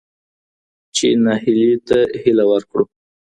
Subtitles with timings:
[0.95, 2.83] چې نهيلي ته هيله ورکړو.